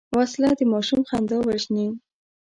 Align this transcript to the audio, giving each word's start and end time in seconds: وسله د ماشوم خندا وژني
وسله 0.17 0.49
د 0.59 0.61
ماشوم 0.71 1.01
خندا 1.09 1.37
وژني 1.47 1.87